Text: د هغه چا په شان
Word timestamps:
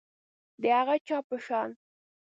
د 0.61 0.63
هغه 0.77 0.95
چا 1.07 1.17
په 1.27 1.35
شان 1.45 1.69